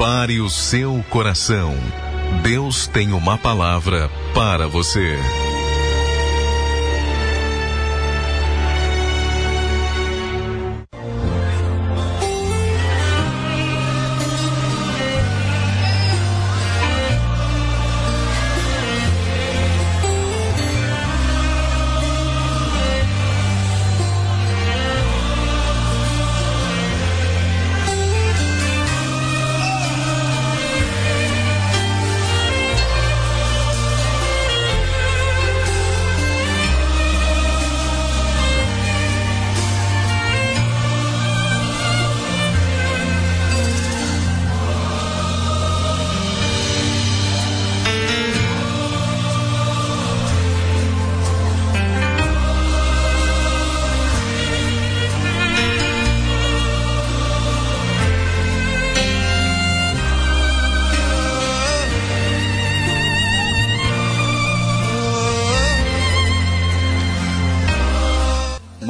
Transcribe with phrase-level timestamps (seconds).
[0.00, 1.76] Prepare o seu coração.
[2.42, 5.18] Deus tem uma palavra para você.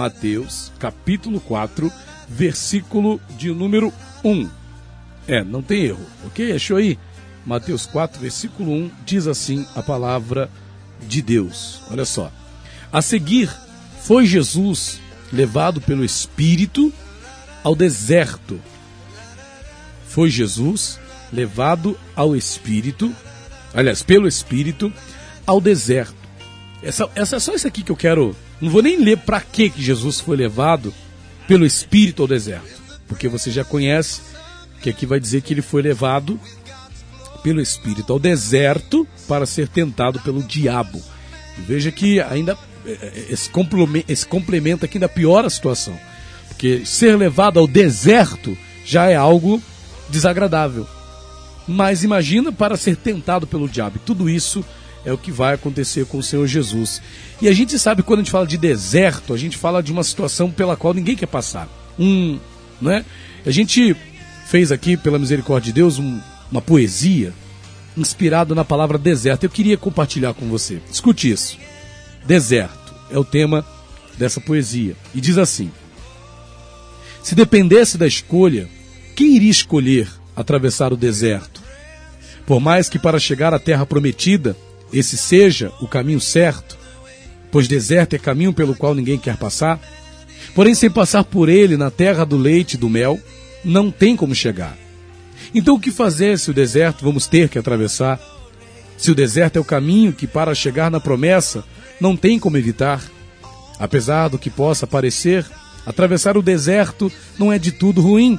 [0.00, 1.92] Mateus, capítulo 4,
[2.26, 3.92] versículo de número
[4.24, 4.48] 1.
[5.28, 6.52] É, não tem erro, ok?
[6.52, 6.98] Achou aí?
[7.44, 10.48] Mateus 4, versículo 1 diz assim a palavra
[11.06, 11.82] de Deus.
[11.90, 12.32] Olha só.
[12.90, 13.54] A seguir,
[14.00, 14.98] foi Jesus
[15.30, 16.90] levado pelo Espírito
[17.62, 18.58] ao deserto.
[20.08, 20.98] Foi Jesus
[21.30, 23.14] levado ao Espírito,
[23.74, 24.90] aliás, pelo Espírito,
[25.46, 26.16] ao deserto.
[26.82, 29.72] Essa, essa, é só isso aqui que eu quero não vou nem ler para que
[29.76, 30.92] Jesus foi levado
[31.48, 34.20] pelo Espírito ao deserto, porque você já conhece
[34.82, 36.38] que aqui vai dizer que ele foi levado
[37.42, 41.02] pelo Espírito ao deserto para ser tentado pelo diabo.
[41.58, 45.98] veja que ainda eh, eh, esse complemento, esse complemento aqui ainda piora a situação,
[46.48, 49.62] porque ser levado ao deserto já é algo
[50.08, 50.86] desagradável.
[51.66, 53.96] Mas imagina para ser tentado pelo diabo.
[53.96, 54.64] E tudo isso
[55.04, 57.00] é o que vai acontecer com o Senhor Jesus.
[57.40, 60.04] E a gente sabe quando a gente fala de deserto, a gente fala de uma
[60.04, 61.68] situação pela qual ninguém quer passar.
[61.98, 62.38] Um,
[62.80, 63.04] né?
[63.44, 63.96] A gente
[64.46, 67.32] fez aqui, pela misericórdia de Deus, um, uma poesia
[67.96, 69.44] inspirada na palavra deserto.
[69.44, 70.80] Eu queria compartilhar com você.
[70.90, 71.58] Escute isso.
[72.26, 73.64] Deserto é o tema
[74.18, 74.96] dessa poesia.
[75.14, 75.70] E diz assim:
[77.22, 78.68] Se dependesse da escolha,
[79.16, 81.60] quem iria escolher atravessar o deserto?
[82.46, 84.56] Por mais que para chegar à terra prometida
[84.92, 86.78] esse seja o caminho certo,
[87.50, 89.80] pois deserto é caminho pelo qual ninguém quer passar.
[90.54, 93.18] Porém, sem passar por ele na terra do leite e do mel,
[93.64, 94.76] não tem como chegar.
[95.54, 98.20] Então, o que fazer se o deserto vamos ter que atravessar?
[98.96, 101.64] Se o deserto é o caminho que, para chegar na promessa,
[102.00, 103.02] não tem como evitar.
[103.78, 105.46] Apesar do que possa parecer,
[105.86, 108.38] atravessar o deserto não é de tudo ruim,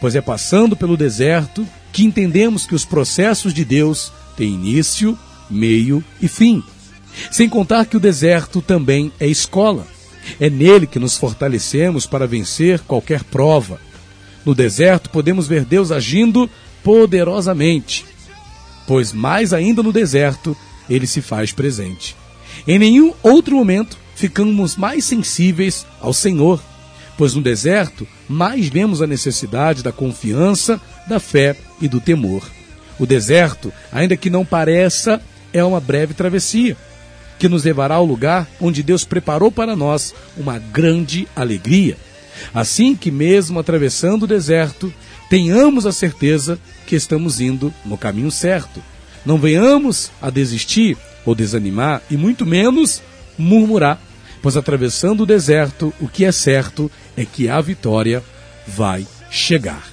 [0.00, 5.18] pois é passando pelo deserto que entendemos que os processos de Deus têm início,
[5.50, 6.62] meio e fim.
[7.30, 9.86] Sem contar que o deserto também é escola.
[10.38, 13.80] É nele que nos fortalecemos para vencer qualquer prova.
[14.44, 16.48] No deserto podemos ver Deus agindo
[16.82, 18.04] poderosamente,
[18.86, 20.56] pois mais ainda no deserto
[20.88, 22.16] ele se faz presente.
[22.66, 26.62] Em nenhum outro momento ficamos mais sensíveis ao Senhor,
[27.16, 32.42] pois no deserto mais vemos a necessidade da confiança, da fé e do temor.
[32.98, 35.20] O deserto, ainda que não pareça
[35.52, 36.76] é uma breve travessia
[37.38, 41.96] que nos levará ao lugar onde Deus preparou para nós uma grande alegria.
[42.52, 44.92] Assim que, mesmo atravessando o deserto,
[45.28, 48.82] tenhamos a certeza que estamos indo no caminho certo.
[49.24, 53.02] Não venhamos a desistir ou desanimar e muito menos
[53.36, 54.00] murmurar,
[54.42, 58.22] pois atravessando o deserto, o que é certo é que a vitória
[58.66, 59.86] vai chegar.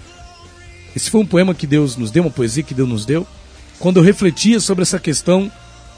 [0.96, 3.28] Esse foi um poema que Deus nos deu, uma poesia que Deus nos deu,
[3.80, 5.52] quando eu refletia sobre essa questão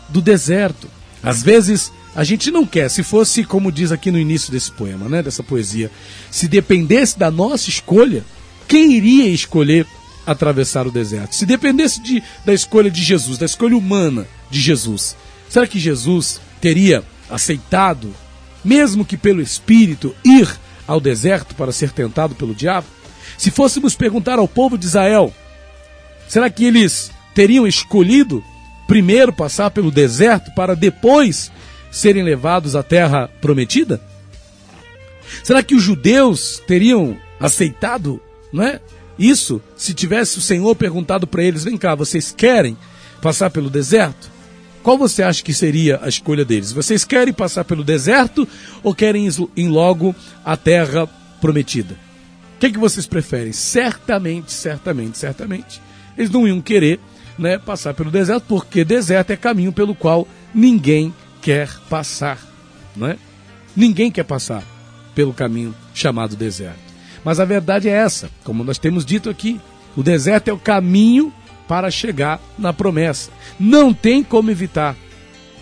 [0.09, 0.87] do deserto.
[1.21, 5.07] Às vezes a gente não quer, se fosse como diz aqui no início desse poema,
[5.07, 5.91] né, dessa poesia,
[6.31, 8.23] se dependesse da nossa escolha,
[8.67, 9.85] quem iria escolher
[10.25, 11.35] atravessar o deserto?
[11.35, 15.15] Se dependesse de, da escolha de Jesus, da escolha humana de Jesus,
[15.47, 18.13] será que Jesus teria aceitado,
[18.63, 20.49] mesmo que pelo Espírito, ir
[20.87, 22.87] ao deserto para ser tentado pelo diabo?
[23.37, 25.33] Se fôssemos perguntar ao povo de Israel,
[26.27, 28.43] será que eles teriam escolhido
[28.87, 31.51] primeiro passar pelo deserto para depois
[31.91, 34.01] serem levados à terra prometida?
[35.43, 38.19] Será que os judeus teriam aceitado,
[38.51, 38.81] não é?
[39.19, 42.75] Isso se tivesse o Senhor perguntado para eles: "Vem cá, vocês querem
[43.21, 44.31] passar pelo deserto?"
[44.81, 46.71] Qual você acha que seria a escolha deles?
[46.71, 48.47] Vocês querem passar pelo deserto
[48.81, 51.05] ou querem ir logo à terra
[51.39, 51.93] prometida?
[52.55, 53.53] O que, que vocês preferem?
[53.53, 55.79] Certamente, certamente, certamente
[56.17, 56.99] eles não iam querer
[57.37, 62.39] né, passar pelo deserto, porque deserto é caminho pelo qual ninguém quer passar.
[62.95, 63.17] Né?
[63.75, 64.63] Ninguém quer passar
[65.13, 66.87] pelo caminho chamado deserto.
[67.23, 69.59] Mas a verdade é essa, como nós temos dito aqui:
[69.95, 71.33] o deserto é o caminho
[71.67, 73.31] para chegar na promessa.
[73.59, 74.95] Não tem como evitar.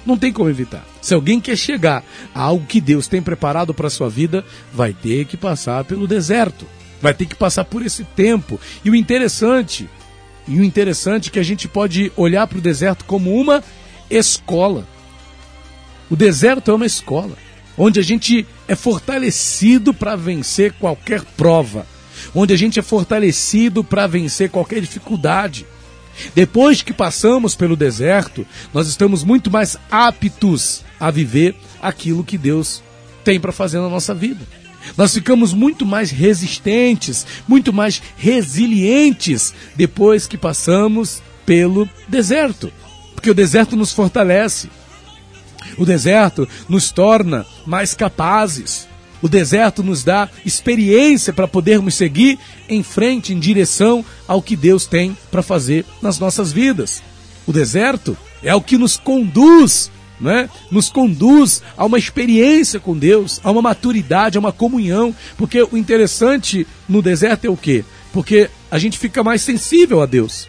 [0.05, 0.85] Não tem como evitar.
[1.01, 4.93] Se alguém quer chegar a algo que Deus tem preparado para a sua vida, vai
[4.93, 6.67] ter que passar pelo deserto.
[7.01, 8.59] Vai ter que passar por esse tempo.
[8.83, 9.89] E o interessante,
[10.47, 13.63] e o interessante é que a gente pode olhar para o deserto como uma
[14.09, 14.87] escola.
[16.09, 17.35] O deserto é uma escola,
[17.77, 21.87] onde a gente é fortalecido para vencer qualquer prova,
[22.33, 25.65] onde a gente é fortalecido para vencer qualquer dificuldade.
[26.33, 32.83] Depois que passamos pelo deserto, nós estamos muito mais aptos a viver aquilo que Deus
[33.23, 34.45] tem para fazer na nossa vida.
[34.97, 42.71] Nós ficamos muito mais resistentes, muito mais resilientes depois que passamos pelo deserto.
[43.13, 44.69] Porque o deserto nos fortalece.
[45.77, 48.87] O deserto nos torna mais capazes.
[49.21, 52.37] O deserto nos dá experiência para podermos seguir
[52.69, 57.01] em frente, em direção ao que Deus tem para fazer nas nossas vidas.
[57.47, 59.89] O deserto é o que nos conduz,
[60.19, 60.49] né?
[60.71, 65.15] nos conduz a uma experiência com Deus, a uma maturidade, a uma comunhão.
[65.37, 67.83] Porque o interessante no deserto é o quê?
[68.13, 70.47] Porque a gente fica mais sensível a Deus.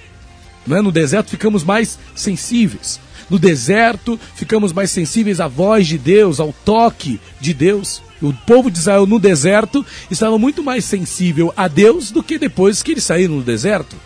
[0.67, 0.81] Né?
[0.81, 3.01] No deserto ficamos mais sensíveis.
[3.29, 8.03] No deserto ficamos mais sensíveis à voz de Deus, ao toque de Deus.
[8.23, 12.83] O povo de Israel no deserto estava muito mais sensível a Deus do que depois
[12.83, 13.97] que eles saíram do deserto.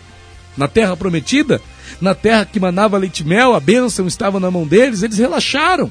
[0.57, 1.61] Na terra prometida,
[2.01, 5.89] na terra que manava leite e mel, a bênção estava na mão deles, eles relaxaram.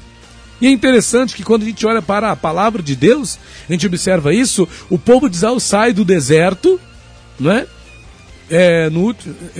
[0.59, 3.87] E é interessante que quando a gente olha para a palavra de Deus, a gente
[3.87, 6.79] observa isso, o povo de Israel sai do deserto,
[7.39, 7.65] não é?
[8.49, 9.15] É, no,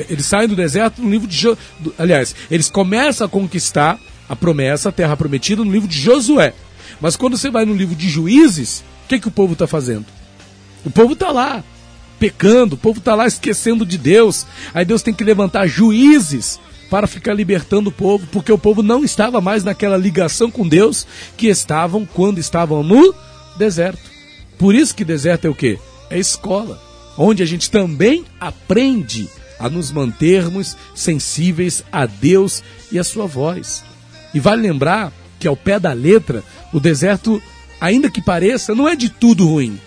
[0.09, 1.57] eles saem do deserto no livro de.
[1.97, 6.53] Aliás, eles começam a conquistar a promessa, a terra prometida, no livro de Josué.
[6.99, 10.05] Mas quando você vai no livro de Juízes, o que, que o povo está fazendo?
[10.85, 11.63] O povo está lá,
[12.21, 14.45] pecando, o povo está lá esquecendo de Deus.
[14.75, 19.03] Aí Deus tem que levantar juízes para ficar libertando o povo, porque o povo não
[19.03, 23.11] estava mais naquela ligação com Deus que estavam quando estavam no
[23.57, 24.11] deserto.
[24.59, 25.79] Por isso que deserto é o quê?
[26.11, 26.79] É escola,
[27.17, 29.27] onde a gente também aprende
[29.57, 33.83] a nos mantermos sensíveis a Deus e a sua voz.
[34.31, 37.41] E vale lembrar que ao pé da letra, o deserto,
[37.79, 39.79] ainda que pareça, não é de tudo ruim.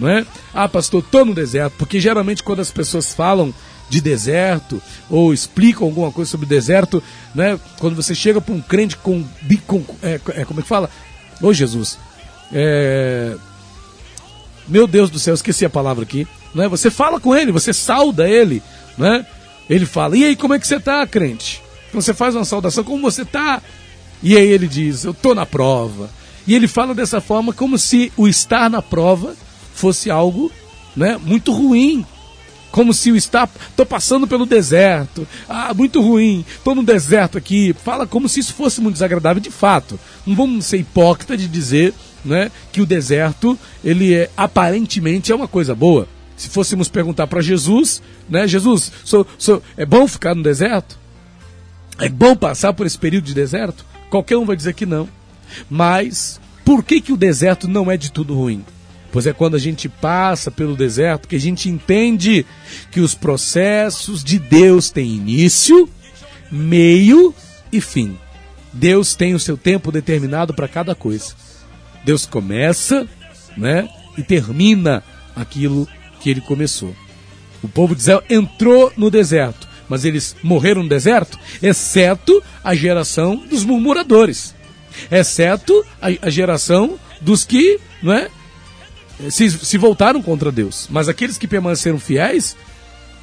[0.00, 0.26] Não é?
[0.54, 3.54] Ah, pastor, estou no deserto, porque geralmente quando as pessoas falam
[3.90, 4.80] de deserto
[5.10, 7.02] ou explicam alguma coisa sobre deserto,
[7.34, 7.60] né?
[7.78, 9.22] Quando você chega para um crente com,
[9.66, 10.88] com é, é, como é que fala?
[11.42, 11.98] Ô Jesus,
[12.52, 13.36] é...
[14.66, 16.66] meu Deus do céu, esqueci a palavra aqui, né?
[16.68, 18.62] Você fala com ele, você sauda ele,
[18.96, 19.26] né?
[19.68, 22.84] Ele fala: "E aí, como é que você está, crente?" Então você faz uma saudação,
[22.84, 23.60] como você está?
[24.22, 26.08] E aí ele diz: Eu estou na prova.
[26.46, 29.34] E ele fala dessa forma como se o estar na prova
[29.80, 30.52] fosse algo
[30.94, 32.04] né, muito ruim.
[32.70, 33.50] Como se o estar.
[33.68, 35.26] Estou passando pelo deserto.
[35.48, 36.44] Ah, muito ruim.
[36.48, 37.74] Estou no deserto aqui.
[37.84, 39.42] Fala como se isso fosse muito desagradável.
[39.42, 41.92] De fato, não vamos ser hipócritas de dizer
[42.24, 46.06] né, que o deserto, ele é, aparentemente é uma coisa boa.
[46.36, 50.98] Se fôssemos perguntar para Jesus, né, Jesus, sou, sou, é bom ficar no deserto?
[51.98, 53.84] É bom passar por esse período de deserto?
[54.08, 55.08] Qualquer um vai dizer que não.
[55.68, 58.64] Mas por que, que o deserto não é de tudo ruim?
[59.12, 62.46] Pois é quando a gente passa pelo deserto que a gente entende
[62.90, 65.88] que os processos de Deus têm início,
[66.50, 67.34] meio
[67.72, 68.16] e fim.
[68.72, 71.34] Deus tem o seu tempo determinado para cada coisa.
[72.04, 73.08] Deus começa,
[73.56, 75.02] né, e termina
[75.34, 75.88] aquilo
[76.20, 76.94] que ele começou.
[77.62, 83.34] O povo de Israel entrou no deserto mas eles morreram no deserto, exceto a geração
[83.34, 84.54] dos murmuradores,
[85.10, 88.30] exceto a, a geração dos que não é,
[89.28, 90.86] se, se voltaram contra Deus.
[90.90, 92.56] Mas aqueles que permaneceram fiéis,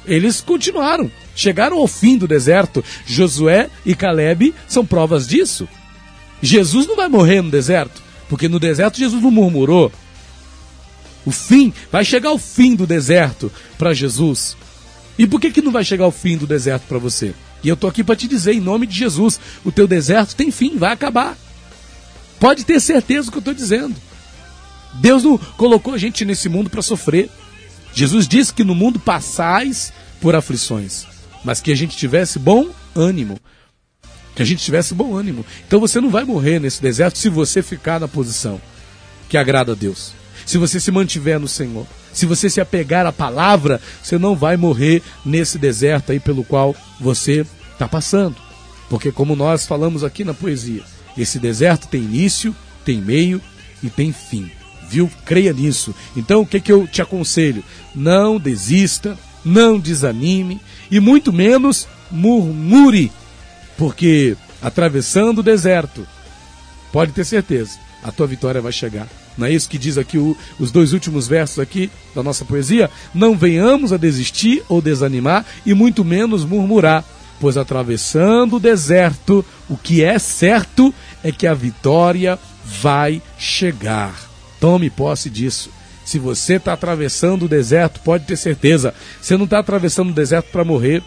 [0.06, 2.84] eles continuaram, chegaram ao fim do deserto.
[3.06, 5.68] Josué e Caleb são provas disso.
[6.40, 9.90] Jesus não vai morrer no deserto, porque no deserto Jesus não murmurou.
[11.24, 14.56] O fim, vai chegar o fim do deserto para Jesus.
[15.18, 17.34] E por que, que não vai chegar o fim do deserto para você?
[17.62, 20.50] E eu tô aqui para te dizer, em nome de Jesus, o teu deserto tem
[20.50, 21.36] fim, vai acabar.
[22.38, 23.96] Pode ter certeza do que eu estou dizendo.
[24.94, 27.30] Deus não colocou a gente nesse mundo para sofrer.
[27.94, 31.06] Jesus disse que no mundo passais por aflições,
[31.44, 33.38] mas que a gente tivesse bom ânimo.
[34.34, 35.44] Que a gente tivesse bom ânimo.
[35.66, 38.60] Então você não vai morrer nesse deserto se você ficar na posição
[39.28, 40.12] que agrada a Deus.
[40.46, 44.56] se você se mantiver no Senhor, se você se apegar à palavra, você não vai
[44.56, 48.36] morrer nesse deserto aí pelo qual você está passando.
[48.88, 50.82] Porque, como nós falamos aqui na poesia,
[51.18, 53.42] esse deserto tem início, tem meio
[53.82, 54.50] e tem fim.
[54.88, 55.10] Viu?
[55.24, 55.94] Creia nisso.
[56.16, 57.62] Então, o que, que eu te aconselho?
[57.94, 63.12] Não desista, não desanime e muito menos murmure,
[63.76, 66.06] porque atravessando o deserto,
[66.92, 69.06] pode ter certeza, a tua vitória vai chegar.
[69.36, 72.90] Não é isso que diz aqui o, os dois últimos versos aqui da nossa poesia?
[73.14, 77.04] Não venhamos a desistir ou desanimar e muito menos murmurar,
[77.38, 80.92] pois atravessando o deserto, o que é certo
[81.22, 84.27] é que a vitória vai chegar.
[84.60, 85.70] Tome posse disso.
[86.04, 90.50] Se você está atravessando o deserto, pode ter certeza, você não está atravessando o deserto
[90.50, 91.02] para morrer.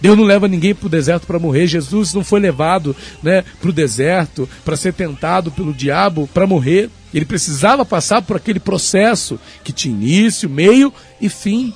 [0.00, 1.66] Deus não leva ninguém para o deserto para morrer.
[1.66, 6.90] Jesus não foi levado né, para o deserto para ser tentado pelo diabo para morrer.
[7.12, 11.72] Ele precisava passar por aquele processo que tinha início, meio e fim.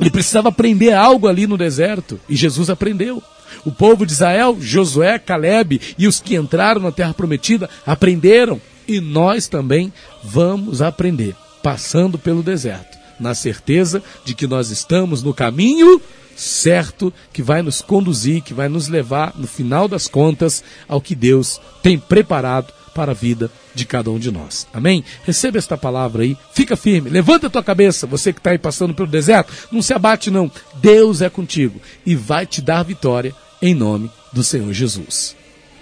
[0.00, 3.22] Ele precisava aprender algo ali no deserto e Jesus aprendeu.
[3.64, 9.00] O povo de Israel, Josué, Caleb e os que entraram na terra prometida aprenderam e
[9.00, 16.00] nós também vamos aprender, passando pelo deserto, na certeza de que nós estamos no caminho
[16.36, 21.14] certo que vai nos conduzir, que vai nos levar, no final das contas, ao que
[21.14, 24.66] Deus tem preparado para a vida de cada um de nós.
[24.72, 25.04] Amém?
[25.24, 28.94] Receba esta palavra aí, fica firme, levanta a tua cabeça, você que está aí passando
[28.94, 30.50] pelo deserto, não se abate não.
[30.76, 35.36] Deus é contigo e vai te dar vitória em nome do Senhor Jesus.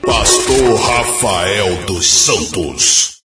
[0.05, 3.13] Pastor Rafael dos Santos.